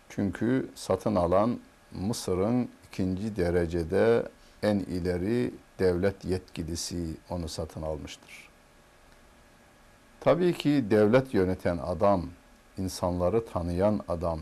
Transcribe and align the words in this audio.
Çünkü 0.09 0.71
satın 0.75 1.15
alan 1.15 1.61
Mısır'ın 1.93 2.69
ikinci 2.89 3.37
derecede 3.37 4.29
en 4.67 4.79
ileri 4.79 5.55
devlet 5.79 6.25
yetkilisi 6.25 7.17
onu 7.31 7.49
satın 7.49 7.83
almıştır. 7.83 8.49
Tabii 10.21 10.53
ki 10.53 10.85
devlet 10.91 11.35
yöneten 11.35 11.79
adam, 11.79 12.27
insanları 12.79 13.47
tanıyan 13.47 14.01
adam, 14.09 14.41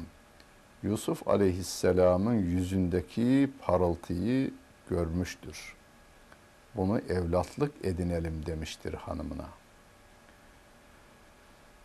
Yusuf 0.82 1.28
aleyhisselamın 1.28 2.34
yüzündeki 2.34 3.50
parıltıyı 3.60 4.50
görmüştür. 4.90 5.74
Bunu 6.74 6.98
evlatlık 6.98 7.84
edinelim 7.84 8.46
demiştir 8.46 8.94
hanımına. 8.94 9.46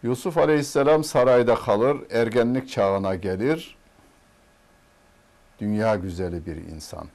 Yusuf 0.03 0.37
aleyhisselam 0.37 1.03
sarayda 1.03 1.55
kalır, 1.55 1.97
ergenlik 2.11 2.69
çağına 2.69 3.15
gelir. 3.15 3.77
Dünya 5.59 5.95
güzeli 5.95 6.45
bir 6.45 6.55
insan. 6.55 7.07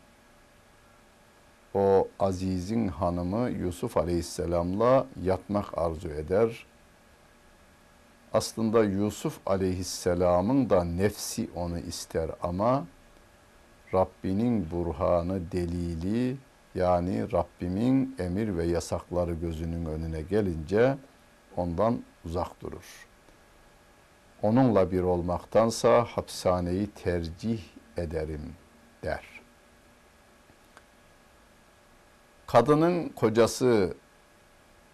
O 1.75 2.09
Aziz'in 2.21 2.89
hanımı 2.89 3.51
Yusuf 3.51 3.97
aleyhisselamla 3.97 5.07
yatmak 5.23 5.79
arzu 5.79 6.09
eder. 6.09 6.67
Aslında 8.33 8.85
Yusuf 8.85 9.41
aleyhisselamın 9.47 10.71
da 10.71 10.85
nefsi 10.85 11.49
onu 11.57 11.79
ister 11.79 12.31
ama 12.43 12.87
Rabbinin 13.95 14.71
burhanı, 14.71 15.53
delili 15.53 16.37
yani 16.75 17.33
Rabbimin 17.33 18.17
emir 18.19 18.57
ve 18.57 18.65
yasakları 18.65 19.35
gözünün 19.35 19.85
önüne 19.85 20.23
gelince 20.23 20.97
ondan 21.57 22.03
uzak 22.25 22.61
durur. 22.61 23.07
Onunla 24.43 24.91
bir 24.93 25.03
olmaktansa 25.03 26.05
hapishaneyi 26.05 26.87
tercih 26.87 27.63
ederim 27.97 28.55
der. 29.03 29.34
Kadının 32.55 33.09
kocası, 33.09 33.95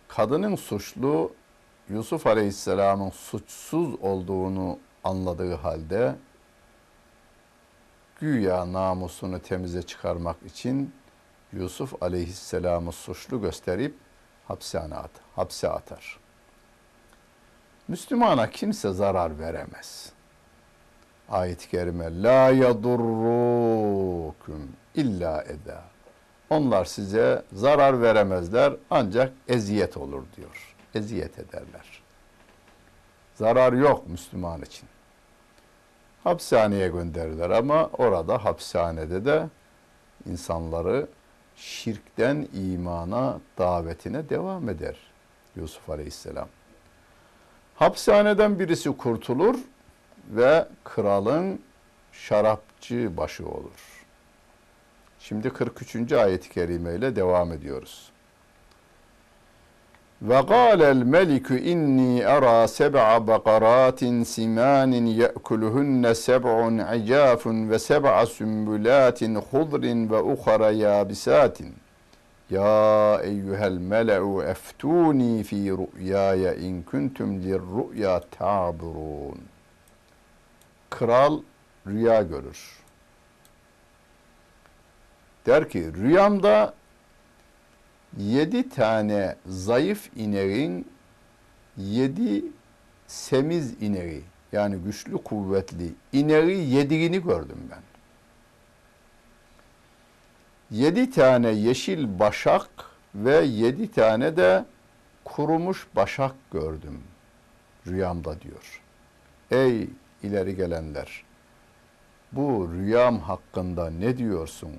kadının 0.08 0.56
suçlu 0.56 1.33
Yusuf 1.89 2.27
Aleyhisselam'ın 2.27 3.11
suçsuz 3.11 3.94
olduğunu 3.94 4.78
anladığı 5.04 5.54
halde 5.54 6.15
güya 8.21 8.72
namusunu 8.72 9.38
temize 9.38 9.82
çıkarmak 9.82 10.37
için 10.47 10.94
Yusuf 11.53 12.03
Aleyhisselam'ı 12.03 12.93
suçlu 12.93 13.41
gösterip 13.41 13.94
hapishane 14.48 14.94
at, 14.94 15.10
hapse 15.37 15.69
atar. 15.69 16.19
Müslümana 17.88 18.50
kimse 18.50 18.92
zarar 18.92 19.38
veremez. 19.38 20.12
Ayet-i 21.28 21.69
kerime 21.71 22.22
la 22.22 22.50
yadurrukum 22.50 23.92
illa 24.94 25.42
eda. 25.42 26.00
Onlar 26.50 26.84
size 26.84 27.43
zarar 27.53 28.03
veremezler 28.03 28.72
ancak 28.91 29.33
eziyet 29.49 29.97
olur 29.97 30.22
diyor. 30.37 30.77
Eziyet 30.94 31.38
ederler. 31.38 32.03
Zarar 33.34 33.72
yok 33.72 34.09
Müslüman 34.09 34.62
için. 34.62 34.89
Hapishaneye 36.25 36.89
gönderirler 36.89 37.50
ama 37.50 37.91
orada 37.93 38.44
hapishanede 38.44 39.25
de 39.25 39.47
insanları 40.31 41.06
şirkten 41.56 42.49
imana 42.55 43.39
davetine 43.59 44.28
devam 44.28 44.69
eder 44.69 44.97
Yusuf 45.56 45.91
Aleyhisselam. 45.91 46.49
Hapishaneden 47.77 48.59
birisi 48.59 48.97
kurtulur 48.97 49.55
ve 50.31 50.69
kralın 50.84 51.60
şarapçı 52.12 53.16
başı 53.16 53.49
olur. 53.49 54.00
Şimdi 55.20 55.50
43. 55.50 56.12
ayet-i 56.12 56.48
kerime 56.48 56.94
ile 56.94 57.16
devam 57.16 57.53
ediyoruz. 57.53 58.10
Ve 60.22 60.41
gâlel 60.41 61.03
melikü 61.03 61.58
inni 61.58 62.26
ara 62.26 62.69
seb'a 62.69 63.26
bakaratin 63.26 64.22
simanin 64.22 65.06
ye'kuluhunne 65.06 66.14
seb'un 66.14 66.78
icafun 66.97 67.70
ve 67.70 67.78
seb'a 67.78 68.26
sümbülatin 68.26 69.34
hudrin 69.34 70.10
ve 70.10 70.20
ukhara 70.20 70.70
yabisatin. 70.70 71.75
Ya 72.50 73.20
eyyuhel 73.22 73.78
mele'u 73.78 74.42
eftuni 74.42 75.42
fi 75.44 75.70
ru'yaya 75.70 76.54
in 76.54 76.82
kuntum 76.82 77.42
lirru'ya 77.42 78.20
ta'burun. 78.20 79.41
Kral 80.91 81.41
rüya 81.86 82.22
görür. 82.22 82.79
Der 85.47 85.69
ki 85.69 85.95
rüyamda 85.95 86.75
yedi 88.19 88.69
tane 88.69 89.37
zayıf 89.47 90.11
ineğin 90.17 90.89
yedi 91.77 92.45
semiz 93.06 93.83
ineği 93.83 94.23
yani 94.53 94.77
güçlü 94.77 95.19
kuvvetli 95.19 95.93
ineği 96.12 96.75
yediğini 96.75 97.23
gördüm 97.23 97.59
ben. 97.71 97.83
Yedi 100.71 101.11
tane 101.11 101.49
yeşil 101.49 102.19
başak 102.19 102.69
ve 103.15 103.37
yedi 103.37 103.91
tane 103.91 104.37
de 104.37 104.65
kurumuş 105.25 105.87
başak 105.97 106.34
gördüm 106.53 107.03
rüyamda 107.87 108.41
diyor. 108.41 108.83
Ey 109.51 109.89
ileri 110.22 110.57
gelenler 110.57 111.25
bu 112.33 112.71
rüyam 112.72 113.19
hakkında 113.19 113.91
ne 113.91 114.19
diyorsun? 114.19 114.72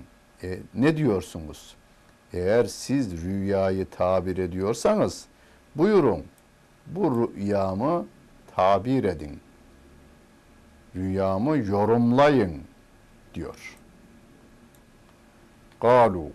E, 0.43 0.59
ne 0.73 0.97
diyorsunuz? 0.97 1.75
Eğer 2.33 2.65
siz 2.65 3.23
rüyayı 3.23 3.85
tabir 3.85 4.37
ediyorsanız 4.37 5.25
buyurun 5.75 6.23
bu 6.87 7.31
rüyamı 7.35 8.05
tabir 8.55 9.03
edin. 9.03 9.39
Rüyamı 10.95 11.57
yorumlayın 11.57 12.61
diyor. 13.33 13.77
Galu 15.81 16.29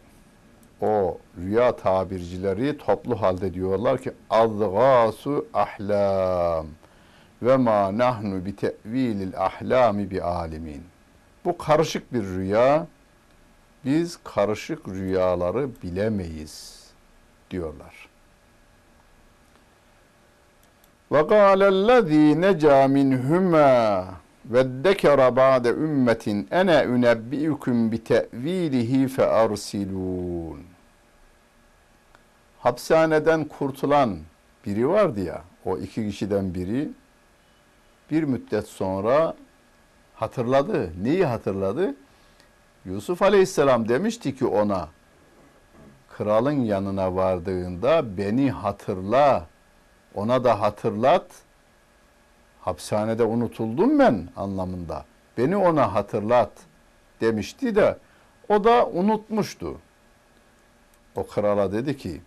o 0.80 1.18
rüya 1.38 1.76
tabircileri 1.76 2.78
toplu 2.78 3.22
halde 3.22 3.54
diyorlar 3.54 3.98
ki 3.98 4.12
azgasu 4.30 5.46
ahlam 5.54 6.66
ve 7.42 7.56
ma 7.56 7.98
nahnu 7.98 8.44
bi 8.44 8.56
tevilil 8.56 9.36
ahlami 9.36 10.10
bi 10.10 10.22
alimin. 10.22 10.82
Bu 11.44 11.58
karışık 11.58 12.12
bir 12.12 12.22
rüya. 12.22 12.86
Biz 13.86 14.18
karışık 14.24 14.88
rüyaları 14.88 15.68
bilemeyiz 15.82 16.86
diyorlar. 17.50 18.08
Minhumâ 22.88 24.04
ve 24.44 24.84
dekara 24.84 25.36
ba'de 25.36 25.68
ümmetin 25.68 26.48
ene 26.50 26.84
ünebbi'ukum 26.84 27.92
bi 27.92 28.04
te'vilihi 28.04 29.08
fe 29.08 29.26
arsilun. 29.26 30.62
Hapishaneden 32.58 33.44
kurtulan 33.44 34.18
biri 34.66 34.88
vardı 34.88 35.20
ya, 35.20 35.42
o 35.64 35.78
iki 35.78 36.10
kişiden 36.10 36.54
biri 36.54 36.88
bir 38.10 38.22
müddet 38.22 38.66
sonra 38.66 39.34
hatırladı. 40.14 40.92
Neyi 41.02 41.26
hatırladı? 41.26 41.94
Yusuf 42.86 43.22
Aleyhisselam 43.22 43.88
demişti 43.88 44.36
ki 44.36 44.46
ona, 44.46 44.88
kralın 46.16 46.64
yanına 46.64 47.16
vardığında 47.16 48.16
beni 48.16 48.50
hatırla, 48.50 49.46
ona 50.14 50.44
da 50.44 50.60
hatırlat. 50.60 51.26
Hapishanede 52.60 53.24
unutuldum 53.24 53.98
ben 53.98 54.28
anlamında. 54.36 55.04
Beni 55.38 55.56
ona 55.56 55.94
hatırlat 55.94 56.50
demişti 57.20 57.74
de 57.74 57.98
o 58.48 58.64
da 58.64 58.86
unutmuştu. 58.86 59.78
O 61.16 61.26
krala 61.26 61.72
dedi 61.72 61.96
ki, 61.96 62.20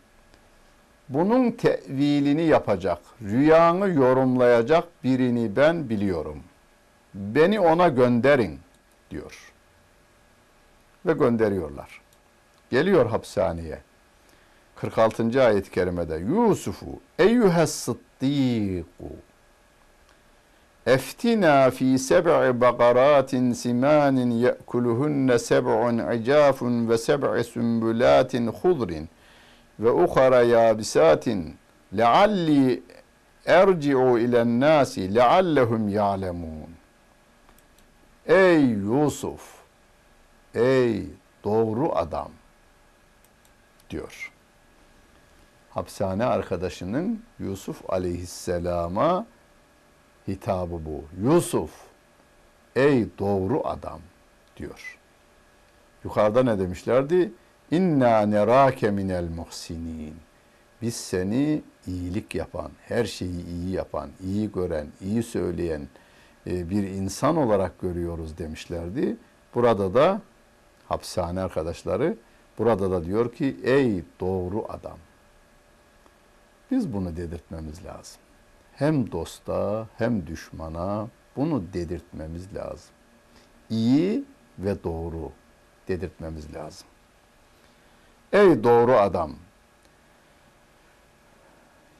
bunun 1.09 1.51
tevilini 1.51 2.41
yapacak, 2.41 2.99
rüyanı 3.21 3.89
yorumlayacak 3.89 5.03
birini 5.03 5.55
ben 5.55 5.89
biliyorum. 5.89 6.43
Beni 7.13 7.59
ona 7.59 7.87
gönderin 7.87 8.59
diyor. 9.11 9.48
Ve 11.09 11.13
gönderiyorlar. 11.13 12.01
Geliyor 12.71 13.05
hapishaneye. 13.05 13.79
46. 14.75 15.43
ayet-i 15.43 15.71
kerimede 15.71 16.15
Yusufu 16.15 16.85
eyyühes 17.19 17.71
sıddiku 17.71 19.09
eftina 20.85 21.71
fi 21.71 21.99
seb'i 21.99 22.61
bakaratin 22.61 23.53
simanin 23.53 24.31
ye'kuluhunne 24.31 25.39
seb'un 25.39 26.11
icafun 26.13 26.89
ve 26.89 26.97
seb'i 26.97 27.43
sümbülatin 27.43 28.47
hudrin 28.47 29.09
ve 29.79 29.91
ukhara 29.91 30.41
yabisatin 30.41 31.55
lealli 31.97 32.83
erci'u 33.45 34.19
ilen 34.19 34.59
nasi 34.59 35.15
leallehum 35.15 35.89
ya'lemun. 35.89 36.69
Ey 38.27 38.61
Yusuf, 38.61 39.58
ey 40.55 41.05
doğru 41.43 41.95
adam 41.95 42.31
diyor. 43.89 44.31
Hapishane 45.69 46.25
arkadaşının 46.25 47.23
Yusuf 47.39 47.89
aleyhisselama 47.89 49.25
hitabı 50.27 50.85
bu. 50.85 51.03
Yusuf, 51.23 51.71
ey 52.75 53.07
doğru 53.19 53.67
adam 53.67 53.99
diyor. 54.57 54.99
Yukarıda 56.03 56.43
ne 56.43 56.59
demişlerdi? 56.59 57.31
İnna 57.71 58.21
nerake 58.21 58.91
minel 58.91 59.29
muhsinin. 59.35 60.15
Biz 60.81 60.95
seni 60.95 61.61
iyilik 61.87 62.35
yapan, 62.35 62.71
her 62.87 63.05
şeyi 63.05 63.45
iyi 63.45 63.71
yapan, 63.71 64.09
iyi 64.23 64.51
gören, 64.51 64.87
iyi 65.01 65.23
söyleyen 65.23 65.87
e, 66.47 66.69
bir 66.69 66.83
insan 66.83 67.37
olarak 67.37 67.81
görüyoruz 67.81 68.37
demişlerdi. 68.37 69.17
Burada 69.55 69.93
da 69.93 70.21
hapishane 70.89 71.41
arkadaşları 71.41 72.17
burada 72.57 72.91
da 72.91 73.05
diyor 73.05 73.33
ki 73.33 73.57
ey 73.63 74.03
doğru 74.19 74.65
adam. 74.69 74.97
Biz 76.71 76.93
bunu 76.93 77.15
dedirtmemiz 77.15 77.85
lazım. 77.85 78.21
Hem 78.75 79.11
dosta 79.11 79.87
hem 79.97 80.27
düşmana 80.27 81.07
bunu 81.35 81.63
dedirtmemiz 81.73 82.55
lazım. 82.55 82.89
İyi 83.69 84.23
ve 84.59 84.83
doğru 84.83 85.31
dedirtmemiz 85.87 86.53
lazım. 86.53 86.87
Ey 88.33 88.63
doğru 88.63 88.93
adam. 88.93 89.35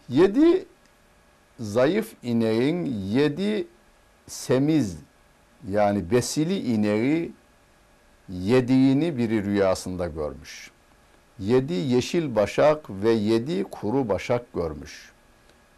Yedi 0.09 0.65
zayıf 1.59 2.15
ineğin 2.24 2.85
yedi 2.85 3.68
semiz 4.27 4.97
yani 5.68 6.12
besili 6.12 6.74
ineği 6.74 7.31
yediğini 8.30 9.18
biri 9.18 9.44
rüyasında 9.44 10.08
görmüş. 10.08 10.72
Yedi 11.40 11.74
yeşil 11.74 12.36
başak 12.36 12.90
ve 12.90 13.10
yedi 13.10 13.64
kuru 13.64 14.10
başak 14.10 14.54
görmüş. 14.54 15.12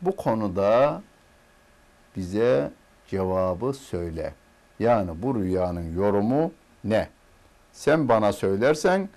Bu 0.02 0.16
konuda 0.16 1.02
bize 2.16 2.72
cevabı 3.08 3.74
söyle. 3.74 4.34
Yani 4.80 5.12
bu 5.22 5.36
rüyanın 5.36 5.96
yorumu 5.96 6.52
ne? 6.84 7.08
Sen 7.72 8.10
bana 8.10 8.34
söylersen 8.34 9.10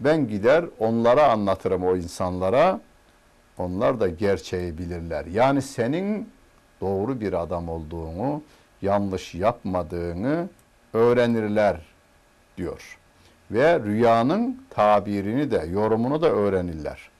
ben 0.00 0.28
gider 0.28 0.64
onlara 0.78 1.32
anlatırım 1.32 1.84
o 1.84 1.96
insanlara. 1.96 2.80
Onlar 3.58 4.00
da 4.00 4.08
gerçeği 4.08 4.78
bilirler. 4.78 5.24
Yani 5.24 5.62
senin 5.62 6.28
doğru 6.80 7.20
bir 7.20 7.32
adam 7.32 7.68
olduğunu, 7.68 8.42
yanlış 8.82 9.34
yapmadığını 9.34 10.48
öğrenirler 10.92 11.91
diyor. 12.56 12.98
Ve 13.50 13.80
rüyanın 13.80 14.62
tabirini 14.70 15.50
de, 15.50 15.66
yorumunu 15.72 16.22
da 16.22 16.28
öğrenirler. 16.28 17.10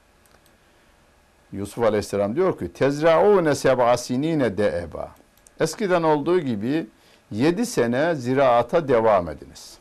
Yusuf 1.51 1.83
Aleyhisselam 1.83 2.35
diyor 2.35 2.59
ki 2.59 2.73
tezraune 2.73 3.55
seb'a 3.55 3.97
sinine 3.97 4.57
deeba. 4.57 5.11
Eskiden 5.59 6.03
olduğu 6.03 6.39
gibi 6.39 6.87
yedi 7.31 7.65
sene 7.65 8.15
ziraata 8.15 8.87
devam 8.87 9.29
ediniz. 9.29 9.77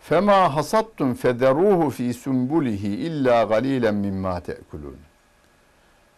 Fema 0.00 0.56
hasattum 0.56 1.14
federuhu 1.14 1.90
fi 1.90 2.14
sumbulihi 2.14 2.88
illa 2.88 3.42
galilen 3.42 3.94
mimma 3.94 4.40
te'kulun. 4.40 4.96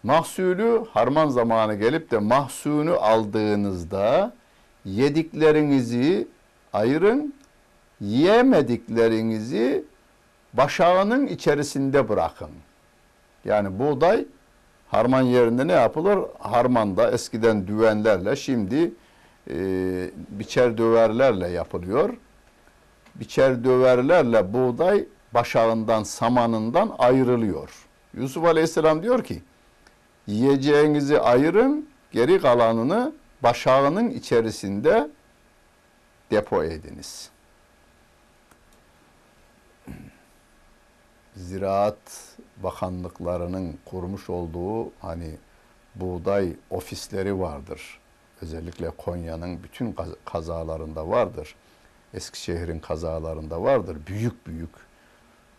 Mahsulü 0.03 0.85
harman 0.93 1.29
zamanı 1.29 1.75
gelip 1.75 2.11
de 2.11 2.19
mahsunu 2.19 2.95
aldığınızda 3.01 4.33
yediklerinizi 4.85 6.29
ayırın, 6.73 7.35
yiyemediklerinizi 8.01 9.85
başağının 10.55 11.27
içerisinde 11.27 12.09
bırakın. 12.09 12.51
Yani 13.45 13.79
buğday 13.79 14.25
harman 14.89 15.23
yerinde 15.23 15.67
ne 15.67 15.73
yapılır? 15.73 16.19
Harmanda 16.39 17.11
eskiden 17.11 17.67
düvenlerle 17.67 18.37
şimdi 18.37 18.93
e, 19.51 19.57
biçer 20.31 20.79
döverlerle 20.79 21.49
yapılıyor. 21.49 22.17
Biçer 23.15 23.65
döverlerle 23.65 24.53
buğday 24.53 25.05
başağından, 25.35 26.03
samanından 26.03 26.95
ayrılıyor. 26.99 27.71
Yusuf 28.15 28.45
Aleyhisselam 28.45 29.03
diyor 29.03 29.25
ki, 29.25 29.43
yiyeceğinizi 30.27 31.21
ayırın, 31.21 31.89
geri 32.13 32.41
kalanını 32.41 33.13
başağının 33.43 34.11
içerisinde 34.11 35.09
depo 36.31 36.65
ediniz. 36.65 37.31
Ziraat 41.37 42.37
bakanlıklarının 42.57 43.79
kurmuş 43.85 44.31
olduğu 44.31 44.91
hani 45.01 45.31
buğday 45.95 46.53
ofisleri 46.71 47.41
vardır. 47.41 48.01
Özellikle 48.43 48.91
Konya'nın 48.91 49.63
bütün 49.63 49.97
kazalarında 50.25 51.09
vardır. 51.09 51.55
Eskişehir'in 52.15 52.79
kazalarında 52.79 53.63
vardır. 53.63 53.97
Büyük 54.07 54.47
büyük 54.47 54.71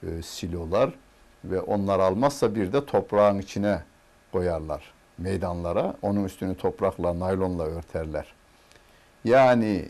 e, 0.03 0.21
silolar 0.21 0.93
ve 1.45 1.61
onlar 1.61 1.99
almazsa 1.99 2.55
bir 2.55 2.73
de 2.73 2.85
toprağın 2.85 3.39
içine 3.39 3.83
koyarlar 4.31 4.93
meydanlara. 5.17 5.95
Onun 6.01 6.25
üstünü 6.25 6.57
toprakla, 6.57 7.19
naylonla 7.19 7.63
örterler. 7.63 8.33
Yani 9.25 9.89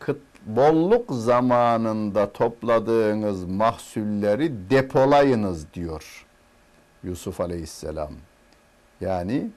kıt, 0.00 0.20
bolluk 0.46 1.12
zamanında 1.12 2.32
topladığınız 2.32 3.44
mahsulleri 3.44 4.70
depolayınız 4.70 5.74
diyor 5.74 6.26
Yusuf 7.04 7.40
Aleyhisselam. 7.40 8.12
Yani 9.00 9.50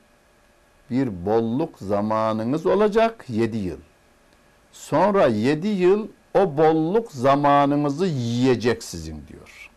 bir 0.90 1.26
bolluk 1.26 1.80
zamanınız 1.80 2.66
olacak 2.66 3.26
yedi 3.30 3.58
yıl. 3.58 3.80
Sonra 4.72 5.28
yedi 5.28 5.68
yıl 5.68 6.08
o 6.34 6.58
bolluk 6.58 7.12
zamanınızı 7.12 8.06
yiyecek 8.06 8.84
sizin 8.84 9.24
diyor. 9.28 9.70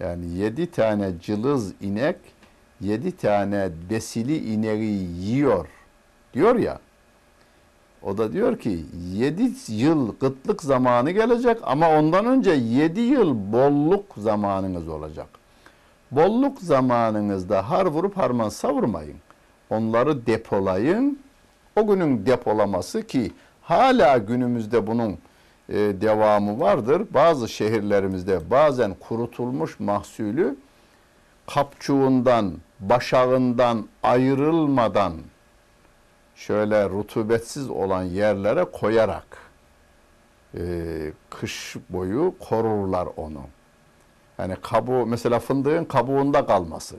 Yani 0.00 0.34
yedi 0.34 0.70
tane 0.70 1.12
cılız 1.20 1.72
inek 1.80 2.16
yedi 2.80 3.16
tane 3.16 3.70
besili 3.90 4.52
ineği 4.52 5.08
yiyor 5.20 5.68
diyor 6.34 6.56
ya. 6.56 6.78
O 8.04 8.18
da 8.18 8.32
diyor 8.32 8.58
ki 8.58 8.84
yedi 9.12 9.50
yıl 9.68 10.12
kıtlık 10.12 10.62
zamanı 10.62 11.10
gelecek 11.10 11.58
ama 11.62 11.98
ondan 11.98 12.26
önce 12.26 12.50
yedi 12.50 13.00
yıl 13.00 13.52
bolluk 13.52 14.04
zamanınız 14.16 14.88
olacak. 14.88 15.26
Bolluk 16.10 16.60
zamanınızda 16.60 17.70
har 17.70 17.86
vurup 17.86 18.16
harman 18.16 18.48
savurmayın. 18.48 19.16
Onları 19.70 20.26
depolayın. 20.26 21.18
O 21.76 21.86
günün 21.86 22.26
depolaması 22.26 23.06
ki 23.06 23.32
hala 23.62 24.18
günümüzde 24.18 24.86
bunun 24.86 25.18
e, 25.68 25.74
devamı 25.76 26.60
vardır. 26.60 27.02
Bazı 27.14 27.48
şehirlerimizde 27.48 28.50
bazen 28.50 28.94
kurutulmuş 28.94 29.80
mahsulü 29.80 30.56
kapçuğundan, 31.54 32.52
başağından 32.80 33.86
ayrılmadan 34.02 35.12
şöyle 36.34 36.88
rutubetsiz 36.88 37.70
olan 37.70 38.02
yerlere 38.02 38.64
koyarak 38.64 39.38
e, 40.54 40.62
kış 41.30 41.76
boyu 41.88 42.34
korurlar 42.40 43.08
onu. 43.16 43.42
Yani 44.38 44.56
kabuğu 44.62 45.06
mesela 45.06 45.38
fındığın 45.38 45.84
kabuğunda 45.84 46.46
kalması, 46.46 46.96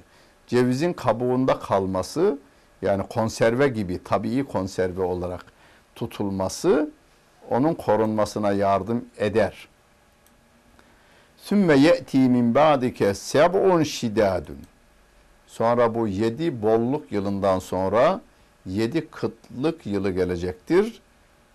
cevizin 0.47 0.93
kabuğunda 0.93 1.59
kalması 1.59 2.37
yani 2.81 3.03
konserve 3.07 3.67
gibi 3.67 4.03
tabii 4.03 4.43
konserve 4.43 5.01
olarak 5.01 5.45
tutulması 5.95 6.89
onun 7.49 7.73
korunmasına 7.73 8.51
yardım 8.51 9.05
eder. 9.17 9.67
Sümme 11.37 11.75
ye'ti 11.75 12.17
min 12.17 12.55
ba'dike 12.55 13.13
seb'un 13.13 13.83
şidadun. 13.83 14.57
Sonra 15.47 15.95
bu 15.95 16.07
yedi 16.07 16.61
bolluk 16.61 17.11
yılından 17.11 17.59
sonra 17.59 18.21
yedi 18.65 19.07
kıtlık 19.07 19.85
yılı 19.85 20.11
gelecektir. 20.11 21.01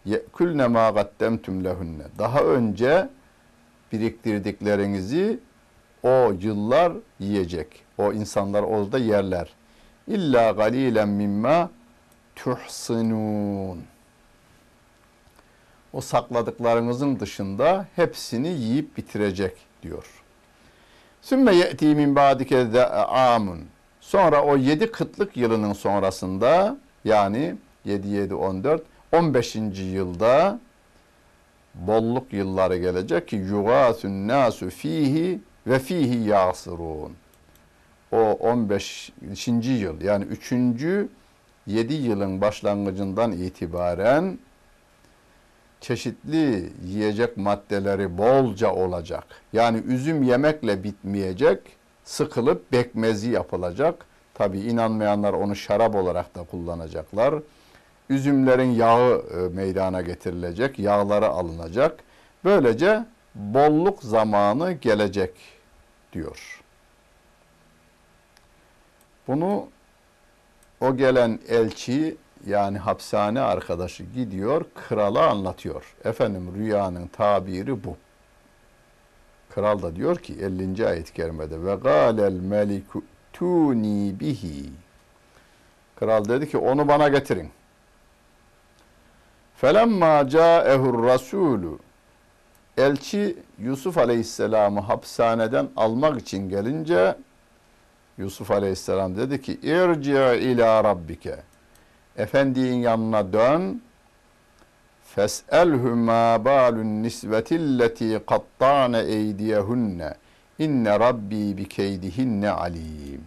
Ye'kulne 0.04 0.66
ma 0.66 0.90
gaddemtum 0.90 1.64
lehunne. 1.64 2.02
Daha 2.18 2.40
önce 2.40 3.08
biriktirdiklerinizi 3.92 5.40
o 6.02 6.32
yıllar 6.40 6.92
yiyecek. 7.18 7.84
O 7.98 8.12
insanlar 8.12 8.62
orada 8.62 8.98
yerler. 8.98 9.48
İlla 10.08 10.50
galilen 10.50 11.08
mimma 11.08 11.70
tuhsinun. 12.36 13.82
O 15.92 16.00
sakladıklarınızın 16.00 17.20
dışında 17.20 17.86
hepsini 17.96 18.48
yiyip 18.48 18.96
bitirecek 18.96 19.56
diyor. 19.82 20.06
Sümme 21.22 21.54
ye'ti 21.54 21.86
min 21.86 22.16
ba'dike 22.16 22.84
amun. 22.84 23.60
Sonra 24.00 24.44
o 24.44 24.56
yedi 24.56 24.92
kıtlık 24.92 25.36
yılının 25.36 25.72
sonrasında 25.72 26.76
yani 27.04 27.54
7 27.84 28.08
7 28.08 28.34
14 28.34 28.82
15. 29.12 29.56
yılda 29.78 30.60
bolluk 31.74 32.32
yılları 32.32 32.76
gelecek 32.76 33.28
ki 33.28 33.36
yugasun 33.36 34.28
nasu 34.28 34.70
fihi 34.70 35.40
ve 35.66 35.78
fihi 35.78 36.28
yasırun. 36.28 37.12
O 38.12 38.18
15. 38.18 39.12
yıl 39.62 40.00
yani 40.00 40.24
3. 40.24 40.52
7 41.66 41.94
yılın 41.94 42.40
başlangıcından 42.40 43.32
itibaren 43.32 44.38
çeşitli 45.80 46.72
yiyecek 46.84 47.36
maddeleri 47.36 48.18
bolca 48.18 48.72
olacak. 48.72 49.24
Yani 49.52 49.78
üzüm 49.78 50.22
yemekle 50.22 50.84
bitmeyecek, 50.84 51.60
sıkılıp 52.04 52.72
bekmezi 52.72 53.30
yapılacak. 53.30 54.06
Tabi 54.38 54.60
inanmayanlar 54.60 55.32
onu 55.32 55.56
şarap 55.56 55.94
olarak 55.94 56.34
da 56.34 56.44
kullanacaklar. 56.44 57.34
Üzümlerin 58.08 58.70
yağı 58.70 59.24
e, 59.34 59.54
meydana 59.54 60.02
getirilecek, 60.02 60.78
yağları 60.78 61.28
alınacak. 61.28 62.00
Böylece 62.44 63.04
bolluk 63.34 64.02
zamanı 64.02 64.72
gelecek 64.72 65.30
diyor. 66.12 66.62
Bunu 69.28 69.66
o 70.80 70.96
gelen 70.96 71.38
elçi 71.48 72.16
yani 72.46 72.78
hapishane 72.78 73.40
arkadaşı 73.40 74.04
gidiyor 74.04 74.64
krala 74.74 75.30
anlatıyor. 75.30 75.96
Efendim 76.04 76.52
rüyanın 76.56 77.06
tabiri 77.06 77.84
bu. 77.84 77.96
Kral 79.50 79.82
da 79.82 79.96
diyor 79.96 80.16
ki 80.16 80.36
50. 80.40 80.86
ayet-i 80.86 81.12
kerimede 81.12 81.64
ve 81.64 81.74
galel 81.74 82.32
meliku 82.32 83.02
tuni 83.32 84.20
bihi. 84.20 84.70
Kral 85.96 86.28
dedi 86.28 86.50
ki 86.50 86.58
onu 86.58 86.88
bana 86.88 87.08
getirin. 87.08 87.50
Felemma 89.56 90.28
ca'ehur 90.28 91.04
rasulü 91.04 91.78
Elçi 92.76 93.36
Yusuf 93.58 93.98
Aleyhisselam'ı 93.98 94.80
hapishaneden 94.80 95.68
almak 95.76 96.20
için 96.20 96.48
gelince 96.48 97.16
Yusuf 98.18 98.50
Aleyhisselam 98.50 99.16
dedi 99.16 99.42
ki 99.42 99.52
irci 99.62 100.12
ila 100.40 100.84
rabbike 100.84 101.36
Efendinin 102.16 102.76
yanına 102.76 103.32
dön 103.32 103.82
fes'elhu 105.14 105.96
ma 105.96 106.44
balun 106.44 107.02
nisvetilleti 107.02 108.20
kattane 108.26 109.00
eydiyehunne 109.00 110.14
inne 110.58 111.00
rabbi 111.00 111.56
bi 111.56 111.68
keydihinne 111.68 112.50
alim 112.50 113.24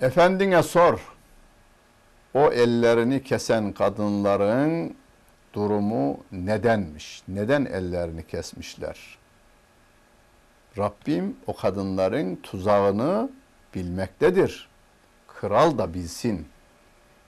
Efendine 0.00 0.62
sor 0.62 1.16
o 2.34 2.52
ellerini 2.52 3.22
kesen 3.22 3.72
kadınların 3.72 4.94
durumu 5.54 6.24
nedenmiş? 6.32 7.22
Neden 7.28 7.64
ellerini 7.64 8.26
kesmişler? 8.26 9.18
Rabbim 10.78 11.36
o 11.46 11.56
kadınların 11.56 12.36
tuzağını 12.36 13.30
bilmektedir. 13.74 14.68
Kral 15.28 15.78
da 15.78 15.94
bilsin. 15.94 16.46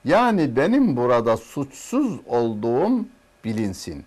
Yani 0.04 0.56
benim 0.56 0.96
burada 0.96 1.36
suçsuz 1.36 2.20
olduğum 2.26 3.06
bilinsin. 3.44 4.04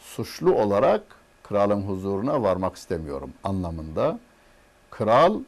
Suçlu 0.00 0.54
olarak 0.54 1.02
kralın 1.48 1.82
huzuruna 1.82 2.42
varmak 2.42 2.76
istemiyorum 2.76 3.32
anlamında. 3.44 4.18
Kral 4.90 5.40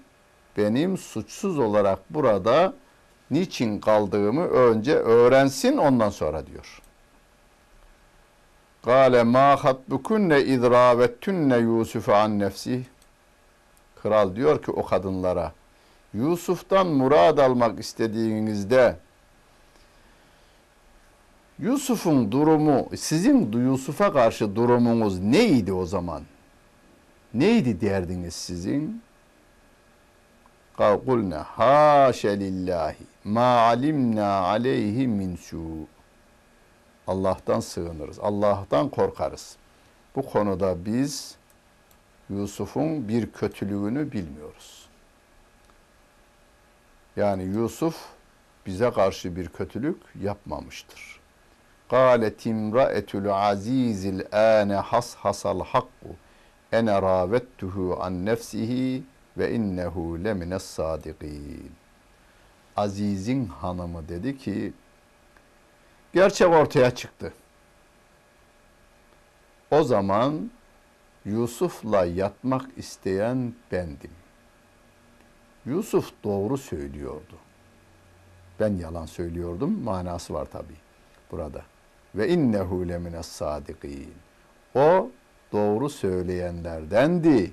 benim 0.57 0.99
suçsuz 0.99 1.59
olarak 1.59 1.99
burada 2.11 2.75
niçin 3.31 3.81
kaldığımı 3.81 4.47
önce 4.47 4.95
öğrensin 4.95 5.77
ondan 5.77 6.11
sonra 6.11 6.47
diyor. 6.47 6.83
Kale 8.85 9.23
ma 9.23 9.65
hatbukunne 9.65 10.43
idravettunne 10.43 11.57
Yusuf'u 11.57 12.15
an 12.15 12.39
nefsi. 12.39 12.87
Kral 14.03 14.37
diyor 14.37 14.63
ki 14.63 14.71
o 14.71 14.85
kadınlara 14.85 15.53
Yusuf'tan 16.15 16.87
murad 16.87 17.39
almak 17.39 17.81
istediğinizde 17.81 18.97
Yusuf'un 21.59 22.33
durumu, 22.33 22.89
sizin 22.97 23.53
Yusuf'a 23.53 24.13
karşı 24.13 24.57
durumunuz 24.57 25.19
neydi 25.19 25.73
o 25.73 25.87
zaman? 25.87 26.23
Neydi 27.35 27.81
derdiniz 27.81 28.35
sizin? 28.35 29.03
Kulne 30.77 31.35
haşe 31.35 32.41
lillahi 32.41 33.05
ma 33.25 33.59
alimna 33.61 34.41
aleyhi 34.41 35.09
min 35.09 35.37
su. 35.37 35.87
Allah'tan 37.07 37.61
sığınırız. 37.61 38.19
Allah'tan 38.19 38.89
korkarız. 38.89 39.57
Bu 40.17 40.27
konuda 40.27 40.85
biz 40.85 41.37
Yusuf'un 42.31 43.09
bir 43.09 43.33
kötülüğünü 43.33 44.13
bilmiyoruz. 44.13 44.89
Yani 47.17 47.43
Yusuf 47.43 47.97
bize 48.67 48.91
karşı 48.91 49.37
bir 49.37 49.49
kötülük 49.49 49.97
yapmamıştır. 50.21 51.18
İmra'etul 51.93 53.27
azizil 53.27 54.21
ane 54.33 54.75
has 54.75 55.15
hasal 55.15 55.61
hakku 55.61 56.09
ene 56.73 57.03
ravettuhu 57.03 57.99
an 58.01 58.27
nefsihi 58.27 59.03
ve 59.39 59.53
innehu 59.55 60.19
sadikin. 60.59 61.73
Aziz'in 62.77 63.47
hanımı 63.47 64.09
dedi 64.09 64.39
ki 64.39 64.73
gerçek 66.13 66.49
ortaya 66.49 66.95
çıktı. 66.95 67.33
O 69.71 69.83
zaman 69.83 70.51
Yusuf'la 71.25 72.05
yatmak 72.05 72.71
isteyen 72.77 73.55
bendim. 73.73 74.11
Yusuf 75.67 76.13
doğru 76.25 76.59
söylüyordu. 76.59 77.37
Ben 78.61 78.77
yalan 78.77 79.07
söylüyordum. 79.07 79.83
Manası 79.83 80.35
var 80.35 80.45
tabi 80.45 80.75
burada. 81.31 81.63
Ve 82.15 82.29
innehu 82.29 82.89
lemines 82.89 83.27
sadikin. 83.27 84.15
O 84.75 85.11
doğru 85.53 85.91
söyleyenlerdendi. 85.91 87.53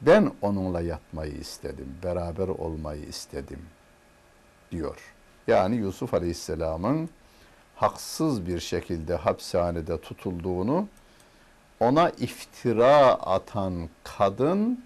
Ben 0.00 0.32
onunla 0.42 0.80
yatmayı 0.80 1.32
istedim, 1.32 1.94
beraber 2.02 2.48
olmayı 2.48 3.04
istedim 3.04 3.60
diyor. 4.70 5.14
Yani 5.46 5.76
Yusuf 5.76 6.14
Aleyhisselam'ın 6.14 7.08
haksız 7.76 8.46
bir 8.46 8.60
şekilde 8.60 9.14
hapishanede 9.14 10.00
tutulduğunu 10.00 10.88
ona 11.80 12.10
iftira 12.10 13.14
atan 13.14 13.88
kadın 14.04 14.84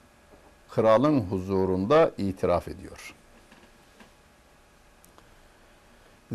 kralın 0.71 1.21
huzurunda 1.21 2.11
itiraf 2.19 2.69
ediyor. 2.69 3.15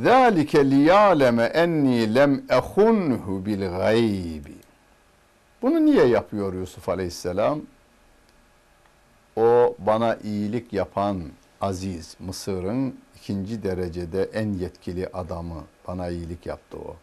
Zalike 0.03 0.71
liyaleme 0.71 1.43
enni 1.43 2.15
lem 2.15 2.43
ehunhu 2.49 3.45
bil 3.45 3.69
gaybi. 3.69 4.55
Bunu 5.61 5.85
niye 5.85 6.05
yapıyor 6.05 6.53
Yusuf 6.53 6.89
Aleyhisselam? 6.89 7.61
O 9.35 9.75
bana 9.79 10.15
iyilik 10.15 10.73
yapan 10.73 11.23
Aziz, 11.61 12.15
Mısır'ın 12.19 12.95
ikinci 13.15 13.63
derecede 13.63 14.23
en 14.33 14.53
yetkili 14.53 15.07
adamı 15.07 15.63
bana 15.87 16.09
iyilik 16.09 16.45
yaptı 16.45 16.77
o. 16.77 16.95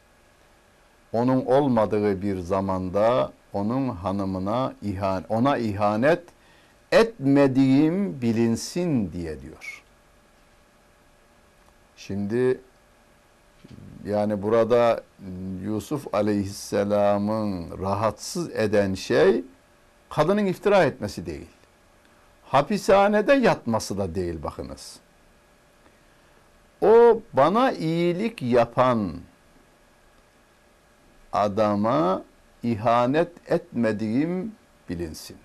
Onun 1.12 1.44
olmadığı 1.46 2.22
bir 2.22 2.38
zamanda 2.38 3.32
onun 3.52 3.88
hanımına 3.88 4.74
ihan 4.82 5.24
ona 5.28 5.58
ihanet 5.58 6.22
etmediğim 6.92 8.22
bilinsin 8.22 9.12
diye 9.12 9.40
diyor. 9.42 9.82
Şimdi 11.96 12.60
yani 14.04 14.42
burada 14.42 15.02
Yusuf 15.62 16.14
Aleyhisselam'ın 16.14 17.78
rahatsız 17.82 18.50
eden 18.50 18.94
şey 18.94 19.44
kadının 20.10 20.46
iftira 20.46 20.84
etmesi 20.84 21.26
değil. 21.26 21.46
Hapishanede 22.44 23.32
yatması 23.32 23.98
da 23.98 24.14
değil 24.14 24.42
bakınız. 24.42 24.96
O 26.82 27.20
bana 27.32 27.72
iyilik 27.72 28.42
yapan 28.42 29.12
adama 31.32 32.22
ihanet 32.62 33.52
etmediğim 33.52 34.52
bilinsin. 34.88 35.36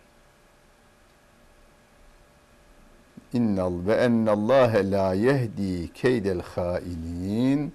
İnnal 3.34 3.74
ve 3.88 3.94
ennallâhe 3.94 4.92
la 4.92 5.14
yehdi 5.14 5.94
keydel 5.94 6.42
hainin 6.42 7.74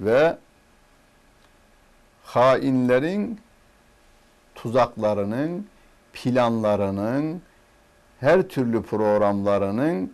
ve 0.00 0.38
hainlerin 2.22 3.40
tuzaklarının, 4.54 5.66
planlarının, 6.12 7.42
her 8.20 8.42
türlü 8.42 8.82
programlarının 8.82 10.12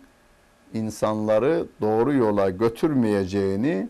insanları 0.73 1.65
doğru 1.81 2.13
yola 2.13 2.49
götürmeyeceğini 2.49 3.89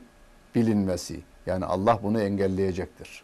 bilinmesi. 0.55 1.19
Yani 1.45 1.65
Allah 1.65 1.99
bunu 2.03 2.21
engelleyecektir. 2.21 3.23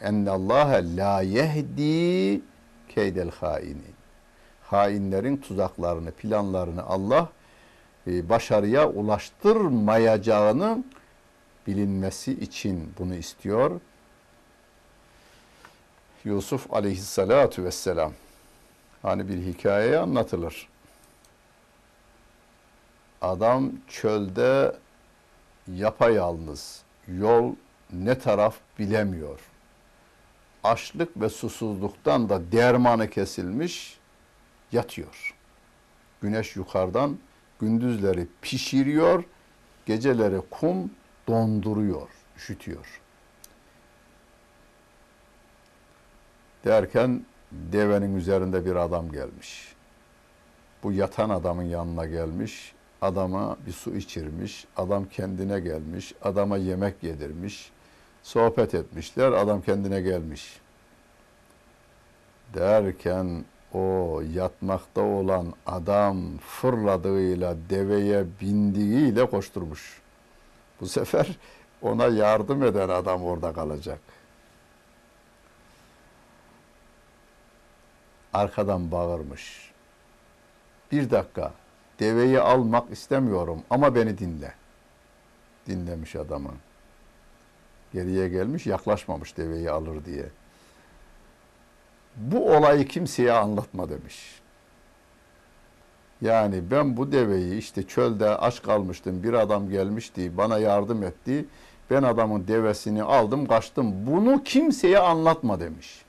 Enne 0.00 0.30
Allah 0.30 0.80
la 0.96 1.20
yehdi 1.20 2.40
keydel 2.88 3.30
haini. 3.30 3.94
Hainlerin 4.62 5.36
tuzaklarını, 5.36 6.10
planlarını 6.10 6.82
Allah 6.82 7.28
e, 8.06 8.28
başarıya 8.28 8.88
ulaştırmayacağını 8.88 10.84
bilinmesi 11.66 12.32
için 12.32 12.92
bunu 12.98 13.14
istiyor. 13.14 13.80
Yusuf 16.24 16.74
aleyhissalatu 16.74 17.64
vesselam. 17.64 18.12
Hani 19.02 19.28
bir 19.28 19.38
hikaye 19.38 19.98
anlatılır. 19.98 20.68
Adam 23.22 23.72
çölde 23.88 24.76
yapayalnız, 25.72 26.82
yol 27.08 27.54
ne 27.92 28.18
taraf 28.18 28.56
bilemiyor. 28.78 29.40
Açlık 30.64 31.20
ve 31.20 31.28
susuzluktan 31.28 32.28
da 32.28 32.52
dermanı 32.52 33.10
kesilmiş, 33.10 33.98
yatıyor. 34.72 35.34
Güneş 36.22 36.56
yukarıdan 36.56 37.18
gündüzleri 37.60 38.26
pişiriyor, 38.42 39.24
geceleri 39.86 40.40
kum 40.50 40.90
donduruyor, 41.28 42.08
üşütüyor. 42.36 43.00
Derken 46.64 47.24
devenin 47.52 48.16
üzerinde 48.16 48.66
bir 48.66 48.76
adam 48.76 49.12
gelmiş. 49.12 49.74
Bu 50.82 50.92
yatan 50.92 51.30
adamın 51.30 51.62
yanına 51.62 52.06
gelmiş. 52.06 52.74
Adama 53.02 53.56
bir 53.66 53.72
su 53.72 53.96
içirmiş. 53.96 54.66
Adam 54.76 55.04
kendine 55.08 55.60
gelmiş. 55.60 56.14
Adama 56.22 56.56
yemek 56.56 57.02
yedirmiş. 57.02 57.70
Sohbet 58.22 58.74
etmişler. 58.74 59.32
Adam 59.32 59.62
kendine 59.62 60.00
gelmiş. 60.00 60.60
Derken 62.54 63.44
o 63.72 64.22
yatmakta 64.34 65.00
olan 65.00 65.52
adam 65.66 66.38
fırladığıyla 66.38 67.56
deveye 67.70 68.24
bindiğiyle 68.40 69.30
koşturmuş. 69.30 70.03
Bu 70.80 70.86
sefer 70.86 71.38
ona 71.82 72.06
yardım 72.06 72.62
eden 72.62 72.88
adam 72.88 73.24
orada 73.24 73.52
kalacak. 73.52 73.98
Arkadan 78.32 78.90
bağırmış. 78.90 79.72
Bir 80.92 81.10
dakika, 81.10 81.52
deveyi 82.00 82.40
almak 82.40 82.90
istemiyorum 82.90 83.62
ama 83.70 83.94
beni 83.94 84.18
dinle. 84.18 84.54
Dinlemiş 85.66 86.16
adamı. 86.16 86.50
Geriye 87.92 88.28
gelmiş, 88.28 88.66
yaklaşmamış 88.66 89.36
deveyi 89.36 89.70
alır 89.70 90.04
diye. 90.04 90.26
Bu 92.16 92.56
olayı 92.56 92.88
kimseye 92.88 93.32
anlatma 93.32 93.88
demiş. 93.88 94.43
Yani 96.24 96.70
ben 96.70 96.96
bu 96.96 97.12
deveyi 97.12 97.58
işte 97.58 97.82
çölde 97.82 98.28
aç 98.28 98.62
kalmıştım. 98.62 99.22
Bir 99.22 99.32
adam 99.32 99.70
gelmişti, 99.70 100.36
bana 100.36 100.58
yardım 100.58 101.02
etti. 101.02 101.44
Ben 101.90 102.02
adamın 102.02 102.48
devesini 102.48 103.02
aldım, 103.02 103.46
kaçtım. 103.46 104.06
Bunu 104.06 104.42
kimseye 104.44 104.98
anlatma 104.98 105.60
demiş. 105.60 106.04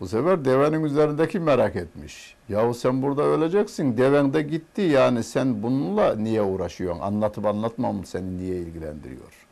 Bu 0.00 0.08
sefer 0.08 0.44
devenin 0.44 0.84
üzerindeki 0.84 1.40
merak 1.40 1.76
etmiş. 1.76 2.34
Yahu 2.48 2.74
sen 2.74 3.02
burada 3.02 3.22
öleceksin. 3.22 3.96
Deven 3.96 4.34
de 4.34 4.42
gitti. 4.42 4.80
Yani 4.82 5.22
sen 5.22 5.62
bununla 5.62 6.16
niye 6.16 6.42
uğraşıyorsun? 6.42 7.00
Anlatıp 7.00 7.46
anlatmam 7.46 8.04
seni 8.04 8.38
niye 8.38 8.56
ilgilendiriyor? 8.56 9.46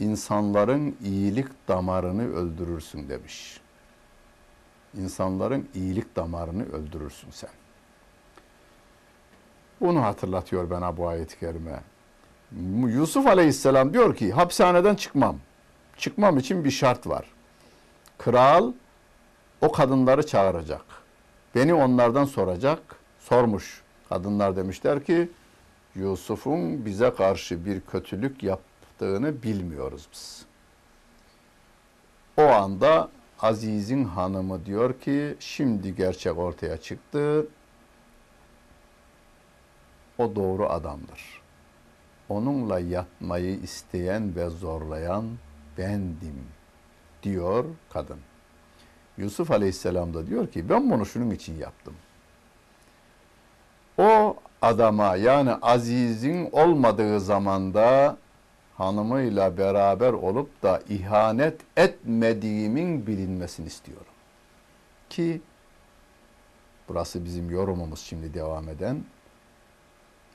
İnsanların 0.00 0.96
iyilik 1.04 1.46
damarını 1.68 2.34
öldürürsün 2.36 3.08
demiş. 3.08 3.60
İnsanların 4.94 5.68
iyilik 5.74 6.16
damarını 6.16 6.72
öldürürsün 6.72 7.30
sen. 7.30 7.50
Bunu 9.80 10.02
hatırlatıyor 10.02 10.70
bana 10.70 10.96
bu 10.96 11.08
ayet-i 11.08 11.38
kerime. 11.40 11.80
Yusuf 12.86 13.26
Aleyhisselam 13.26 13.92
diyor 13.92 14.16
ki 14.16 14.32
hapishaneden 14.32 14.94
çıkmam. 14.94 15.36
Çıkmam 15.96 16.38
için 16.38 16.64
bir 16.64 16.70
şart 16.70 17.06
var. 17.06 17.26
Kral 18.18 18.72
o 19.60 19.72
kadınları 19.72 20.26
çağıracak. 20.26 20.84
Beni 21.54 21.74
onlardan 21.74 22.24
soracak. 22.24 22.96
Sormuş. 23.20 23.82
Kadınlar 24.08 24.56
demişler 24.56 25.04
ki 25.04 25.28
Yusuf'un 25.94 26.84
bize 26.84 27.14
karşı 27.14 27.66
bir 27.66 27.80
kötülük 27.80 28.42
yaptığını 28.42 29.42
bilmiyoruz 29.42 30.08
biz. 30.12 30.44
O 32.36 32.42
anda 32.42 33.10
Aziz'in 33.40 34.04
hanımı 34.04 34.66
diyor 34.66 35.00
ki 35.00 35.36
şimdi 35.40 35.96
gerçek 35.96 36.38
ortaya 36.38 36.76
çıktı. 36.76 37.46
O 40.18 40.36
doğru 40.36 40.68
adamdır. 40.68 41.42
Onunla 42.28 42.78
yatmayı 42.78 43.60
isteyen 43.60 44.36
ve 44.36 44.48
zorlayan 44.48 45.24
bendim 45.78 46.44
diyor 47.22 47.64
kadın. 47.92 48.18
Yusuf 49.18 49.50
Aleyhisselam 49.50 50.14
da 50.14 50.26
diyor 50.26 50.46
ki 50.46 50.68
ben 50.68 50.90
bunu 50.90 51.06
şunun 51.06 51.30
için 51.30 51.58
yaptım. 51.58 51.94
O 53.98 54.36
adama 54.62 55.16
yani 55.16 55.50
Aziz'in 55.62 56.48
olmadığı 56.52 57.20
zamanda 57.20 58.16
hanımıyla 58.78 59.58
beraber 59.58 60.12
olup 60.12 60.62
da 60.62 60.82
ihanet 60.88 61.60
etmediğimin 61.76 63.06
bilinmesini 63.06 63.66
istiyorum. 63.66 64.12
Ki 65.10 65.40
burası 66.88 67.24
bizim 67.24 67.50
yorumumuz 67.50 68.00
şimdi 68.00 68.34
devam 68.34 68.68
eden 68.68 69.04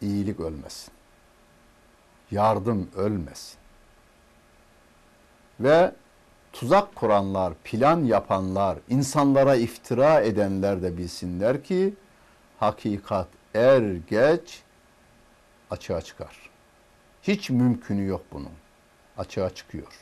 iyilik 0.02 0.40
ölmesin. 0.40 0.94
Yardım 2.32 2.90
ölmesin. 2.96 3.58
Ve 5.60 5.92
tuzak 6.54 6.96
kuranlar, 6.96 7.54
plan 7.64 8.04
yapanlar, 8.04 8.78
insanlara 8.90 9.56
iftira 9.56 10.22
edenler 10.22 10.82
de 10.82 10.98
bilsinler 10.98 11.64
ki 11.64 11.94
hakikat 12.60 13.28
er 13.54 13.82
geç 14.10 14.62
açığa 15.72 16.02
çıkar. 16.02 16.51
Hiç 17.24 17.50
mümkünü 17.50 18.06
yok 18.06 18.22
bunun. 18.32 18.52
Açığa 19.18 19.50
çıkıyor. 19.50 19.94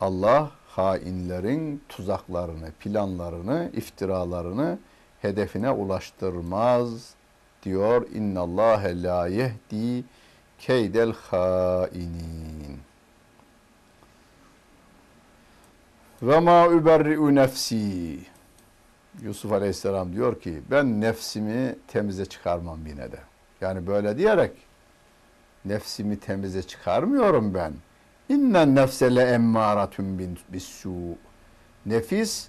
Allah 0.00 0.50
hainlerin 0.66 1.82
tuzaklarını, 1.88 2.72
planlarını, 2.80 3.70
iftiralarını 3.72 4.78
hedefine 5.22 5.70
ulaştırmaz 5.70 7.14
diyor. 7.62 8.06
İnnallâhe 8.10 9.02
la 9.02 9.26
yehdi 9.26 10.04
keydel 10.58 11.12
hainin. 11.12 12.80
Ve 16.22 16.40
ma 16.40 16.66
überri'u 16.68 17.34
nefsi. 17.34 18.18
Yusuf 19.22 19.52
Aleyhisselam 19.52 20.12
diyor 20.12 20.40
ki 20.40 20.62
ben 20.70 21.00
nefsimi 21.00 21.76
temize 21.88 22.26
çıkarmam 22.26 22.86
yine 22.86 23.12
de. 23.12 23.18
Yani 23.60 23.86
böyle 23.86 24.18
diyerek 24.18 24.52
nefsimi 25.64 26.20
temize 26.20 26.62
çıkarmıyorum 26.62 27.54
ben. 27.54 27.72
İnnen 28.28 28.74
nefse 28.74 29.14
le 29.14 29.22
emmâratun 29.22 30.36
bis 30.48 30.84
Nefis 31.86 32.48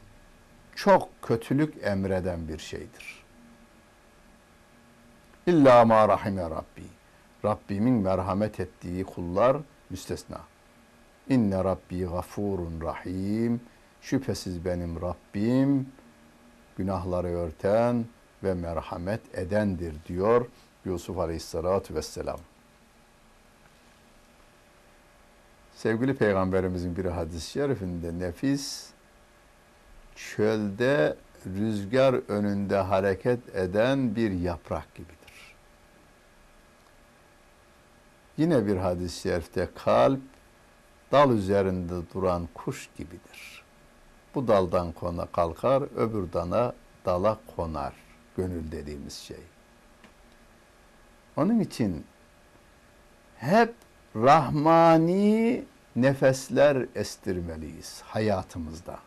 çok 0.75 1.09
kötülük 1.21 1.73
emreden 1.83 2.47
bir 2.47 2.57
şeydir. 2.57 3.23
İlla 5.47 5.85
ma 5.85 6.07
rahime 6.07 6.41
Rabbi. 6.41 6.83
Rabbimin 7.45 7.93
merhamet 7.93 8.59
ettiği 8.59 9.03
kullar 9.03 9.57
müstesna. 9.89 10.41
İnne 11.29 11.63
Rabbi 11.63 12.05
gafurun 12.05 12.81
rahim. 12.81 13.61
Şüphesiz 14.01 14.65
benim 14.65 15.01
Rabbim 15.01 15.87
günahları 16.77 17.27
örten 17.27 18.05
ve 18.43 18.53
merhamet 18.53 19.37
edendir 19.37 19.95
diyor 20.07 20.45
Yusuf 20.85 21.17
Aleyhisselatü 21.17 21.95
Vesselam. 21.95 22.39
Sevgili 25.83 26.15
Peygamberimizin 26.15 26.95
bir 26.97 27.05
hadis-i 27.05 27.51
şerifinde 27.51 28.19
nefis 28.19 28.89
çölde 30.15 31.17
rüzgar 31.45 32.13
önünde 32.27 32.77
hareket 32.77 33.55
eden 33.55 34.15
bir 34.15 34.31
yaprak 34.31 34.95
gibidir. 34.95 35.55
Yine 38.37 38.67
bir 38.67 38.77
hadis-i 38.77 39.21
şerifte 39.21 39.69
kalp 39.75 40.21
dal 41.11 41.31
üzerinde 41.31 41.93
duran 42.13 42.47
kuş 42.53 42.89
gibidir. 42.97 43.63
Bu 44.35 44.47
daldan 44.47 44.91
kona 44.91 45.25
kalkar, 45.25 45.83
öbür 45.95 46.33
dana 46.33 46.73
dala 47.05 47.37
konar. 47.55 47.93
Gönül 48.37 48.71
dediğimiz 48.71 49.13
şey. 49.13 49.43
Onun 51.37 51.59
için 51.59 52.05
hep 53.37 53.73
rahmani 54.15 55.63
nefesler 55.95 56.85
estirmeliyiz 56.95 58.01
hayatımızda. 58.05 58.99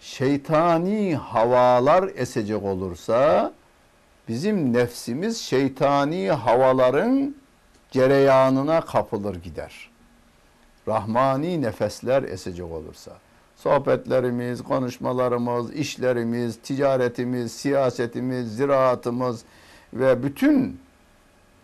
Şeytani 0.00 1.16
havalar 1.16 2.10
esecek 2.14 2.62
olursa 2.62 3.52
bizim 4.28 4.72
nefsimiz 4.72 5.40
şeytani 5.40 6.30
havaların 6.30 7.34
cereyanına 7.90 8.80
kapılır 8.80 9.34
gider. 9.36 9.90
Rahmani 10.88 11.62
nefesler 11.62 12.22
esecek 12.22 12.66
olursa 12.66 13.12
sohbetlerimiz, 13.56 14.62
konuşmalarımız, 14.62 15.72
işlerimiz, 15.72 16.58
ticaretimiz, 16.62 17.52
siyasetimiz, 17.52 18.56
ziraatımız 18.56 19.44
ve 19.92 20.22
bütün 20.22 20.80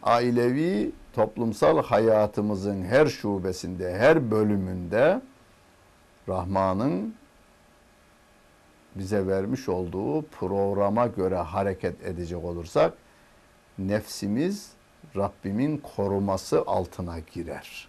ailevi 0.07 0.93
toplumsal 1.15 1.83
hayatımızın 1.83 2.83
her 2.83 3.07
şubesinde, 3.07 3.99
her 3.99 4.31
bölümünde 4.31 5.21
Rahman'ın 6.29 7.15
bize 8.95 9.27
vermiş 9.27 9.69
olduğu 9.69 10.23
programa 10.23 11.07
göre 11.07 11.37
hareket 11.37 12.07
edecek 12.07 12.45
olursak 12.45 12.93
nefsimiz 13.79 14.71
Rabbimin 15.17 15.77
koruması 15.97 16.63
altına 16.67 17.19
girer. 17.19 17.89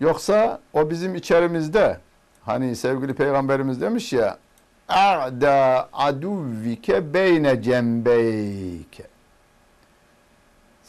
Yoksa 0.00 0.60
o 0.72 0.90
bizim 0.90 1.14
içerimizde 1.14 1.98
hani 2.42 2.76
sevgili 2.76 3.14
peygamberimiz 3.14 3.80
demiş 3.80 4.12
ya 4.12 4.38
a'da 4.88 5.88
aduvvike 5.92 7.14
beyne 7.14 7.62
cembeyke 7.62 9.04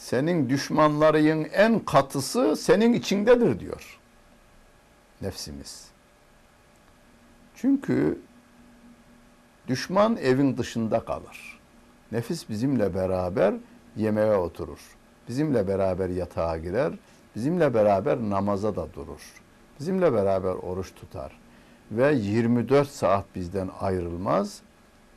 senin 0.02 0.48
düşmanların 0.48 1.44
en 1.44 1.78
katısı 1.78 2.56
senin 2.56 2.92
içindedir 2.92 3.60
diyor 3.60 3.98
nefsimiz. 5.22 5.88
Çünkü 7.54 8.18
düşman 9.68 10.16
evin 10.16 10.56
dışında 10.56 11.04
kalır. 11.04 11.60
Nefis 12.12 12.48
bizimle 12.48 12.94
beraber 12.94 13.54
yemeğe 13.96 14.34
oturur. 14.34 14.80
Bizimle 15.28 15.68
beraber 15.68 16.08
yatağa 16.08 16.58
girer. 16.58 16.92
Bizimle 17.36 17.74
beraber 17.74 18.18
namaza 18.18 18.76
da 18.76 18.92
durur. 18.94 19.32
Bizimle 19.80 20.12
beraber 20.12 20.52
oruç 20.52 20.94
tutar. 20.94 21.38
Ve 21.90 22.14
24 22.14 22.88
saat 22.88 23.24
bizden 23.34 23.70
ayrılmaz 23.80 24.62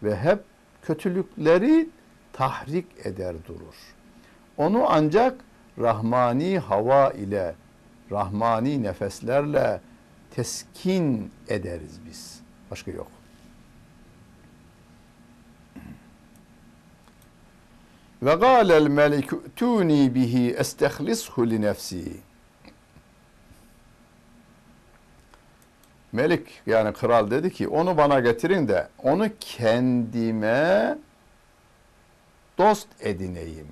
ve 0.03 0.15
hep 0.15 0.39
kötülükleri 0.81 1.89
tahrik 2.33 2.87
eder 3.03 3.35
durur. 3.47 3.94
Onu 4.57 4.85
ancak 4.89 5.41
rahmani 5.79 6.59
hava 6.59 7.11
ile, 7.11 7.55
rahmani 8.11 8.83
nefeslerle 8.83 9.81
teskin 10.35 11.31
ederiz 11.47 11.99
biz. 12.09 12.39
Başka 12.71 12.91
yok. 12.91 13.07
Ve 18.21 18.35
gâlel 18.35 18.87
melik 18.87 19.55
tuni 19.55 20.15
bihi 20.15 20.51
estehlishu 20.51 21.49
li 21.49 21.61
nefsi. 21.61 22.17
Melik 26.11 26.61
yani 26.65 26.93
kral 26.93 27.31
dedi 27.31 27.53
ki 27.53 27.67
onu 27.67 27.97
bana 27.97 28.19
getirin 28.19 28.67
de 28.67 28.87
onu 29.03 29.29
kendime 29.39 30.97
dost 32.57 32.87
edineyim. 32.99 33.67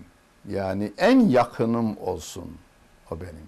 Yani 0.50 0.92
en 0.98 1.20
yakınım 1.20 1.98
olsun 1.98 2.58
o 3.12 3.22
benim. 3.22 3.48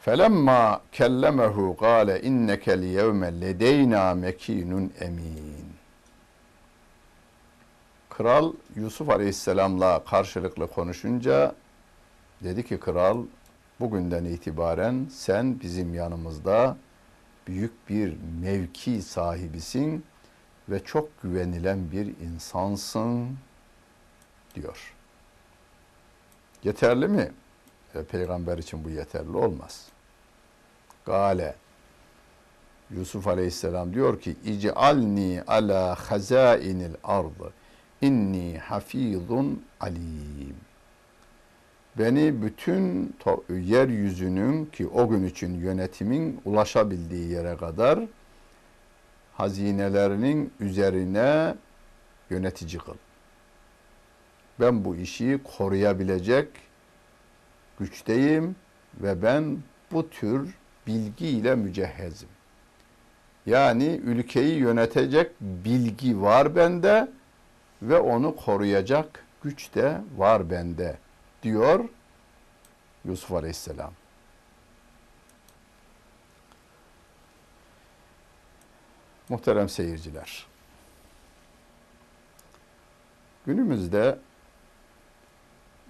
Felemma 0.00 0.80
kellemehu 0.92 1.76
gâle 1.80 2.22
inneke 2.22 2.82
liyevme 2.82 3.40
ledeyna 3.40 4.14
mekinun 4.14 4.92
emin. 5.00 5.66
Kral 8.10 8.52
Yusuf 8.76 9.10
Aleyhisselam'la 9.10 10.04
karşılıklı 10.04 10.66
konuşunca 10.66 11.54
dedi 12.44 12.64
ki 12.64 12.80
kral 12.80 13.24
bugünden 13.80 14.24
itibaren 14.24 15.06
sen 15.10 15.60
bizim 15.60 15.94
yanımızda 15.94 16.76
büyük 17.46 17.88
bir 17.88 18.14
mevki 18.42 19.02
sahibisin 19.02 20.04
ve 20.68 20.84
çok 20.84 21.22
güvenilen 21.22 21.90
bir 21.92 22.06
insansın 22.06 23.36
diyor. 24.54 24.95
Yeterli 26.66 27.08
mi? 27.08 27.30
E, 27.94 28.02
peygamber 28.02 28.58
için 28.58 28.84
bu 28.84 28.90
yeterli 28.90 29.36
olmaz. 29.36 29.88
Gale 31.04 31.54
Yusuf 32.90 33.26
Aleyhisselam 33.26 33.94
diyor 33.94 34.20
ki 34.20 34.36
İc'alni 34.44 35.42
ala 35.46 35.94
hazainil 35.94 36.94
ardı 37.04 37.52
inni 38.00 38.58
hafizun 38.58 39.64
alim. 39.80 40.56
Beni 41.98 42.42
bütün 42.42 43.14
yeryüzünün 43.50 44.64
ki 44.64 44.88
o 44.88 45.08
gün 45.08 45.24
için 45.24 45.60
yönetimin 45.60 46.40
ulaşabildiği 46.44 47.28
yere 47.30 47.56
kadar 47.56 48.00
hazinelerinin 49.36 50.52
üzerine 50.60 51.54
yönetici 52.30 52.78
kıl 52.78 52.94
ben 54.60 54.84
bu 54.84 54.96
işi 54.96 55.40
koruyabilecek 55.44 56.48
güçteyim 57.78 58.56
ve 59.00 59.22
ben 59.22 59.58
bu 59.92 60.10
tür 60.10 60.54
bilgiyle 60.86 61.54
mücehhezim. 61.54 62.28
Yani 63.46 64.00
ülkeyi 64.04 64.58
yönetecek 64.58 65.40
bilgi 65.40 66.20
var 66.20 66.56
bende 66.56 67.08
ve 67.82 67.98
onu 67.98 68.36
koruyacak 68.36 69.24
güç 69.42 69.74
de 69.74 70.00
var 70.16 70.50
bende 70.50 70.98
diyor 71.42 71.88
Yusuf 73.04 73.32
Aleyhisselam. 73.32 73.92
Muhterem 79.28 79.68
seyirciler. 79.68 80.46
Günümüzde 83.46 84.18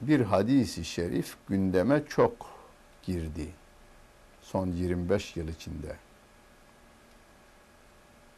bir 0.09 0.21
hadisi 0.21 0.85
şerif 0.85 1.37
gündeme 1.49 2.03
çok 2.09 2.33
girdi. 3.03 3.49
Son 4.42 4.66
25 4.66 5.37
yıl 5.37 5.49
içinde. 5.49 5.97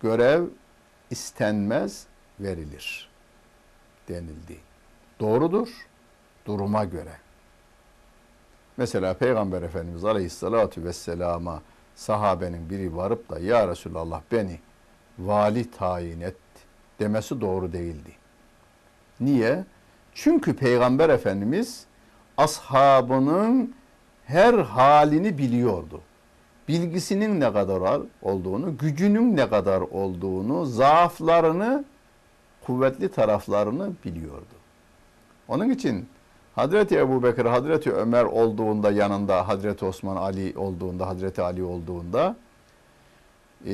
Görev 0.03 0.45
istenmez 1.11 2.07
verilir 2.41 3.11
denildi. 4.09 4.57
Doğrudur 5.21 5.69
duruma 6.47 6.85
göre. 6.85 7.17
Mesela 8.77 9.15
Peygamber 9.15 9.63
Efendimiz 9.63 10.05
Aleyhisselatü 10.05 10.85
Vesselam'a 10.85 11.63
sahabenin 11.95 12.71
biri 12.71 12.97
varıp 12.97 13.31
da 13.31 13.39
Ya 13.39 13.69
Resulallah 13.69 14.23
beni 14.33 14.61
vali 15.19 15.71
tayin 15.71 16.21
et 16.21 16.37
demesi 16.99 17.41
doğru 17.41 17.73
değildi. 17.73 18.13
Niye? 19.21 19.65
Çünkü 20.21 20.57
Peygamber 20.57 21.09
Efendimiz 21.09 21.85
ashabının 22.37 23.75
her 24.27 24.55
halini 24.55 25.39
biliyordu. 25.39 26.01
Bilgisinin 26.69 27.41
ne 27.41 27.53
kadar 27.53 28.01
olduğunu, 28.23 28.79
gücünün 28.79 29.37
ne 29.37 29.49
kadar 29.49 29.81
olduğunu, 29.81 30.67
zaaflarını, 30.67 31.85
kuvvetli 32.67 33.09
taraflarını 33.09 33.93
biliyordu. 34.05 34.55
Onun 35.49 35.71
için 35.71 36.09
Hazreti 36.55 36.99
Ebu 36.99 37.23
Bekir, 37.23 37.45
Hazreti 37.45 37.93
Ömer 37.93 38.25
olduğunda 38.25 38.91
yanında, 38.91 39.49
Hazreti 39.49 39.85
Osman 39.85 40.17
Ali 40.17 40.59
olduğunda, 40.59 41.07
Hazreti 41.07 41.43
Ali 41.43 41.65
olduğunda 41.65 42.37
e, 43.67 43.73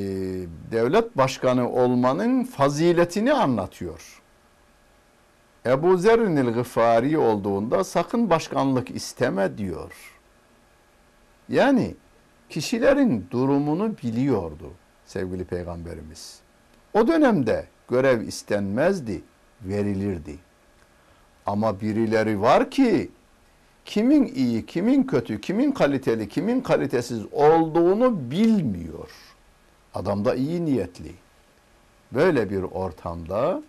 devlet 0.71 1.17
başkanı 1.17 1.71
olmanın 1.71 2.45
faziletini 2.45 3.33
anlatıyor. 3.33 4.24
Ebu 5.67 5.97
Zerrinil 5.97 6.53
Gıfari 6.53 7.19
olduğunda 7.19 7.85
sakın 7.85 8.31
başkanlık 8.31 8.91
isteme 8.91 9.59
diyor. 9.59 9.93
Yani 11.49 11.95
kişilerin 12.51 13.27
durumunu 13.31 13.97
biliyordu 14.03 14.71
sevgili 15.07 15.45
peygamberimiz. 15.45 16.41
O 16.95 17.09
dönemde 17.09 17.67
görev 17.91 18.21
istenmezdi, 18.21 19.23
verilirdi. 19.63 20.39
Ama 21.47 21.81
birileri 21.81 22.41
var 22.41 22.71
ki 22.71 23.11
kimin 23.85 24.27
iyi, 24.27 24.67
kimin 24.67 25.03
kötü, 25.03 25.41
kimin 25.41 25.73
kaliteli, 25.73 26.29
kimin 26.29 26.61
kalitesiz 26.61 27.23
olduğunu 27.33 28.31
bilmiyor. 28.31 29.11
Adam 29.95 30.25
da 30.25 30.35
iyi 30.35 30.65
niyetli. 30.65 31.13
Böyle 32.13 32.51
bir 32.51 32.63
ortamda 32.63 33.63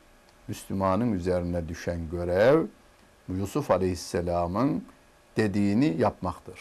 Müslümanın 0.47 1.13
üzerine 1.13 1.67
düşen 1.67 2.09
görev 2.11 2.65
Yusuf 3.29 3.71
Aleyhisselam'ın 3.71 4.83
dediğini 5.37 5.95
yapmaktır. 5.97 6.59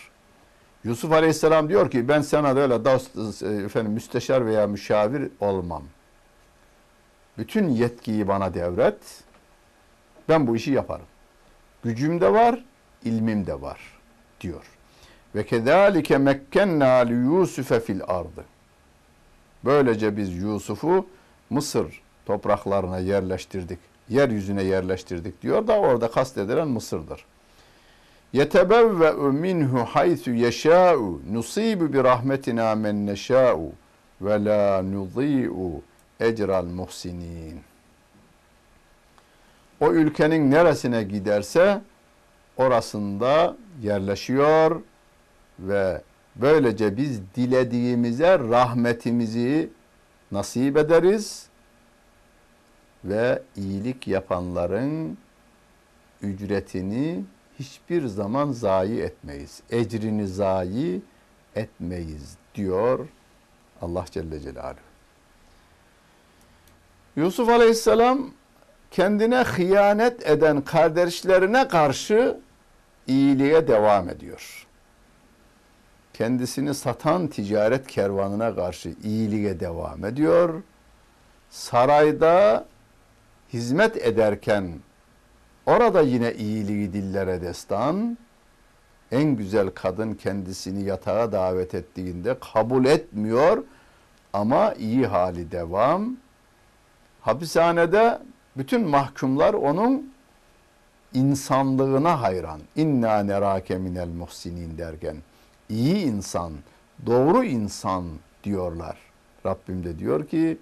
Yusuf 0.84 1.12
Aleyhisselam 1.12 1.68
diyor 1.68 1.90
ki 1.90 2.08
ben 2.08 2.20
sana 2.20 2.54
öyle 2.54 2.84
dost, 2.84 3.42
efendim 3.42 3.92
müsteşar 3.92 4.46
veya 4.46 4.66
müşavir 4.66 5.30
olmam. 5.40 5.82
Bütün 7.38 7.68
yetkiyi 7.68 8.28
bana 8.28 8.54
devret. 8.54 9.24
Ben 10.28 10.46
bu 10.46 10.56
işi 10.56 10.72
yaparım. 10.72 11.06
Gücüm 11.84 12.20
de 12.20 12.32
var, 12.32 12.64
ilmim 13.04 13.46
de 13.46 13.60
var 13.60 13.80
diyor. 14.40 14.64
Ve 15.34 15.46
kezalike 15.46 16.18
mekkenna 16.18 16.86
li 16.86 17.12
Yusufe 17.12 17.80
fil 17.80 18.00
ardı. 18.06 18.44
Böylece 19.64 20.16
biz 20.16 20.36
Yusuf'u 20.36 21.06
Mısır 21.50 22.03
topraklarına 22.26 22.98
yerleştirdik. 22.98 23.78
Yeryüzüne 24.08 24.62
yerleştirdik 24.62 25.42
diyor 25.42 25.66
da 25.66 25.78
orada 25.78 26.10
kastedilen 26.10 26.68
Mısır'dır. 26.68 27.24
Yetebevve'u 28.32 29.32
minhu 29.32 29.84
haythu 29.84 30.30
yeşâ'u 30.30 31.20
nusibu 31.32 31.92
bi 31.92 32.04
rahmetina 32.04 32.74
men 32.74 33.06
neşâ'u 33.06 33.72
ve 34.20 34.44
la 34.44 34.82
nudî'u 34.82 35.82
ecral 36.20 36.64
muhsinin. 36.64 37.60
O 39.80 39.92
ülkenin 39.92 40.50
neresine 40.50 41.02
giderse 41.02 41.80
orasında 42.56 43.56
yerleşiyor 43.82 44.80
ve 45.58 46.02
böylece 46.36 46.96
biz 46.96 47.20
dilediğimize 47.36 48.38
rahmetimizi 48.38 49.70
nasip 50.32 50.76
ederiz 50.76 51.46
ve 53.04 53.42
iyilik 53.56 54.08
yapanların 54.08 55.18
ücretini 56.22 57.24
hiçbir 57.58 58.06
zaman 58.06 58.52
zayi 58.52 59.00
etmeyiz. 59.00 59.62
Ecrini 59.70 60.28
zayi 60.28 61.02
etmeyiz 61.56 62.36
diyor 62.54 63.08
Allah 63.82 64.04
Celle 64.10 64.40
Celaluhu. 64.40 64.80
Yusuf 67.16 67.48
Aleyhisselam 67.48 68.30
kendine 68.90 69.36
hıyanet 69.36 70.26
eden 70.30 70.60
kardeşlerine 70.60 71.68
karşı 71.68 72.40
iyiliğe 73.06 73.68
devam 73.68 74.08
ediyor. 74.08 74.66
Kendisini 76.14 76.74
satan 76.74 77.26
ticaret 77.28 77.86
kervanına 77.86 78.54
karşı 78.54 78.94
iyiliğe 79.04 79.60
devam 79.60 80.04
ediyor. 80.04 80.62
Sarayda 81.50 82.66
hizmet 83.54 83.96
ederken 83.96 84.72
orada 85.66 86.00
yine 86.00 86.34
iyiliği 86.34 86.92
dillere 86.92 87.42
destan, 87.42 88.18
en 89.12 89.36
güzel 89.36 89.70
kadın 89.70 90.14
kendisini 90.14 90.82
yatağa 90.82 91.32
davet 91.32 91.74
ettiğinde 91.74 92.36
kabul 92.54 92.84
etmiyor 92.84 93.64
ama 94.32 94.74
iyi 94.74 95.06
hali 95.06 95.50
devam. 95.50 96.16
Hapishanede 97.20 98.18
bütün 98.56 98.88
mahkumlar 98.88 99.54
onun 99.54 100.12
insanlığına 101.12 102.22
hayran. 102.22 102.60
İnna 102.76 103.22
nerake 103.22 103.78
minel 103.78 104.08
muhsinin 104.08 104.78
derken 104.78 105.16
iyi 105.68 105.96
insan, 105.96 106.52
doğru 107.06 107.44
insan 107.44 108.04
diyorlar. 108.44 108.96
Rabbim 109.46 109.84
de 109.84 109.98
diyor 109.98 110.26
ki 110.26 110.58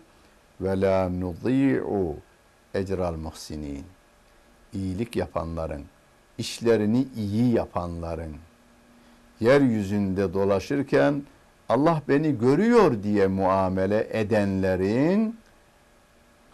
ve 0.61 0.81
la 0.81 1.09
nudî'u 1.09 2.16
ecral 2.75 3.17
muhsinin. 3.17 3.85
İyilik 4.73 5.17
yapanların, 5.17 5.85
işlerini 6.39 7.07
iyi 7.17 7.55
yapanların, 7.55 8.37
yeryüzünde 9.41 10.35
dolaşırken 10.35 11.23
Allah 11.69 12.03
beni 12.09 12.39
görüyor 12.39 13.03
diye 13.03 13.27
muamele 13.27 14.09
edenlerin 14.11 15.37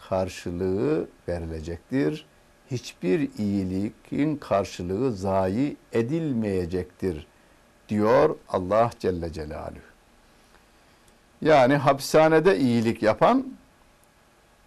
karşılığı 0.09 1.07
verilecektir. 1.27 2.25
Hiçbir 2.71 3.29
iyiliğin 3.37 4.35
karşılığı 4.35 5.13
zayi 5.13 5.77
edilmeyecektir 5.93 7.27
diyor 7.89 8.35
Allah 8.49 8.89
Celle 8.99 9.33
Celaluhu. 9.33 9.89
Yani 11.41 11.75
hapishanede 11.75 12.57
iyilik 12.57 13.03
yapan 13.03 13.47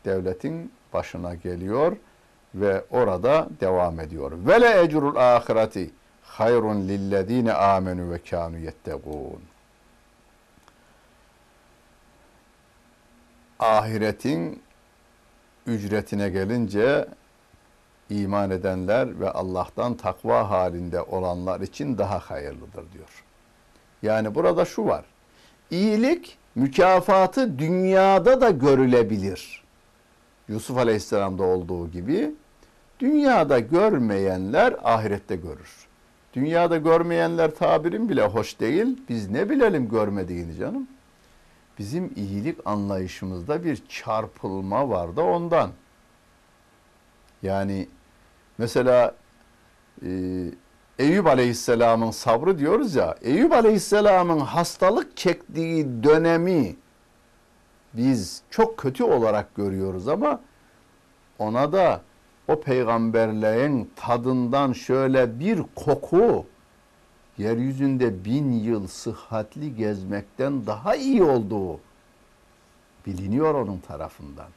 devletin 0.05 0.73
başına 0.93 1.35
geliyor 1.35 1.97
ve 2.55 2.85
orada 2.91 3.49
devam 3.61 4.01
ediyor. 4.01 4.33
Ve 4.35 4.61
le 4.61 4.81
ecrul 4.83 5.17
ahireti 5.17 5.91
hayrun 6.23 6.89
lillezine 6.89 7.53
amenu 7.53 8.11
ve 8.11 8.19
kanu 8.19 8.59
yettegûn. 8.59 9.41
Ahiretin 13.59 14.63
ücretine 15.67 16.29
gelince 16.29 17.09
iman 18.11 18.51
edenler 18.51 19.21
ve 19.21 19.31
Allah'tan 19.31 19.95
takva 19.95 20.51
halinde 20.51 21.03
olanlar 21.03 21.61
için 21.61 21.99
daha 21.99 22.19
hayırlıdır 22.19 22.93
diyor. 22.93 23.25
Yani 24.03 24.35
burada 24.35 24.65
şu 24.65 24.87
var. 24.87 25.05
İyilik 25.71 26.39
mükafatı 26.55 27.59
dünyada 27.59 28.41
da 28.41 28.51
görülebilir. 28.51 29.62
Yusuf 30.53 30.79
Aleyhisselam'da 30.79 31.43
olduğu 31.43 31.91
gibi 31.91 32.31
dünyada 33.01 33.59
görmeyenler 33.59 34.77
ahirette 34.83 35.37
görür. 35.37 35.87
Dünyada 36.35 36.77
görmeyenler 36.77 37.55
tabirin 37.55 38.09
bile 38.09 38.27
hoş 38.27 38.61
değil. 38.61 38.99
Biz 39.09 39.31
ne 39.31 39.51
bilelim 39.51 39.89
görmediğini 39.89 40.57
canım. 40.57 40.89
Bizim 41.79 42.13
iyilik 42.17 42.59
anlayışımızda 42.65 43.65
bir 43.65 43.83
çarpılma 43.89 44.89
var 44.89 45.17
da 45.17 45.23
ondan. 45.23 45.71
Yani 47.43 47.89
mesela 48.59 49.15
e, 50.07 50.11
Eyüp 50.99 51.27
Aleyhisselam'ın 51.27 52.11
sabrı 52.11 52.59
diyoruz 52.59 52.95
ya, 52.95 53.17
Eyüp 53.23 53.53
Aleyhisselam'ın 53.53 54.41
hastalık 54.41 55.17
çektiği 55.17 56.03
dönemi 56.03 56.77
biz 57.95 58.43
çok 58.51 58.79
kötü 58.79 59.05
olarak 59.05 59.55
görüyoruz 59.55 60.09
ama 60.09 60.41
ona 61.39 61.73
da 61.73 62.01
o 62.49 62.61
peygamberlerin 62.61 63.91
tadından 63.97 64.73
şöyle 64.73 65.41
bir 65.41 65.63
koku 65.75 66.47
yeryüzünde 67.39 68.25
bin 68.25 68.53
yıl 68.53 68.87
sıhhatli 68.87 69.77
gezmekten 69.77 70.67
daha 70.67 70.97
iyi 70.97 71.23
olduğu 71.23 71.81
biliniyor 73.07 73.55
onun 73.55 73.79
tarafından. 73.79 74.49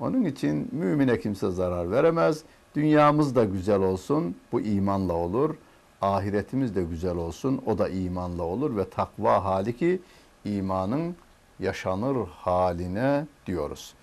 Onun 0.00 0.24
için 0.24 0.68
mümine 0.72 1.20
kimse 1.20 1.50
zarar 1.50 1.90
veremez. 1.90 2.42
Dünyamız 2.74 3.34
da 3.34 3.44
güzel 3.44 3.80
olsun, 3.80 4.36
bu 4.52 4.60
imanla 4.60 5.12
olur. 5.12 5.54
Ahiretimiz 6.00 6.74
de 6.74 6.82
güzel 6.82 7.16
olsun, 7.16 7.62
o 7.66 7.78
da 7.78 7.88
imanla 7.88 8.42
olur 8.42 8.76
ve 8.76 8.90
takva 8.90 9.44
hali 9.44 9.76
ki 9.76 10.00
imanın 10.44 11.16
yaşanır 11.60 12.26
haline 12.26 13.26
diyoruz. 13.46 13.94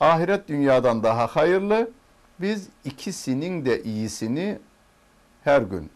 Ahiret 0.00 0.48
dünyadan 0.48 1.02
daha 1.02 1.26
hayırlı. 1.26 1.90
Biz 2.40 2.68
ikisinin 2.84 3.64
de 3.64 3.82
iyisini 3.82 4.58
her 5.44 5.62
gün 5.62 5.90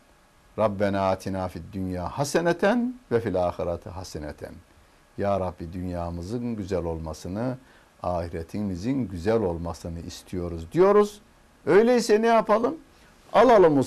Rabbena 0.59 1.11
atina 1.11 1.48
fid 1.48 1.62
dünya 1.72 2.09
haseneten 2.09 2.94
ve 3.12 3.20
fil 3.20 3.44
ahireti 3.44 3.90
haseneten. 3.90 4.55
Ya 5.18 5.40
Rabbi 5.40 5.72
dünyamızın 5.72 6.57
güzel 6.57 6.85
olmasını, 6.85 7.59
ahiretimizin 8.03 9.09
güzel 9.09 9.42
olmasını 9.42 10.01
istiyoruz 10.01 10.72
diyoruz. 10.72 11.20
Öyleyse 11.66 12.22
ne 12.22 12.27
yapalım? 12.27 12.77
Alalım 13.33 13.87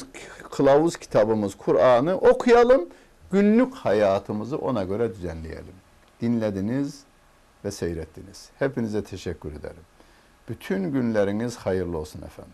kılavuz 0.51 0.97
kitabımız 0.97 1.55
Kur'an'ı 1.55 2.17
okuyalım. 2.17 2.89
Günlük 3.31 3.75
hayatımızı 3.75 4.57
ona 4.57 4.83
göre 4.83 5.09
düzenleyelim. 5.09 5.73
Dinlediniz 6.21 7.04
ve 7.65 7.71
seyrettiniz. 7.71 8.49
Hepinize 8.59 9.03
teşekkür 9.03 9.51
ederim. 9.51 9.83
Bütün 10.49 10.91
günleriniz 10.91 11.57
hayırlı 11.57 11.97
olsun 11.97 12.21
efendim. 12.21 12.53